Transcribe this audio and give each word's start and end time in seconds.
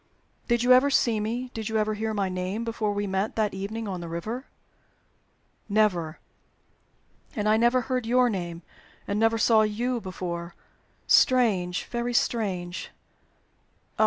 "Did 0.47 0.63
you 0.63 0.73
ever 0.73 0.89
see 0.89 1.19
me, 1.19 1.51
did 1.53 1.69
you 1.69 1.77
ever 1.77 1.93
hear 1.93 2.11
my 2.11 2.27
name, 2.27 2.63
before 2.63 2.91
we 2.91 3.05
met 3.05 3.35
that 3.35 3.53
evening 3.53 3.87
at 3.87 4.01
the 4.01 4.07
river?" 4.09 4.47
"Never." 5.69 6.17
"And 7.35 7.47
I 7.47 7.55
never 7.55 7.81
heard 7.81 8.07
your 8.07 8.27
name, 8.27 8.63
and 9.07 9.19
never 9.19 9.37
saw 9.37 9.61
you 9.61 10.01
before. 10.01 10.55
Strange! 11.05 11.85
very 11.85 12.15
strange! 12.15 12.89
Ah! 13.99 13.99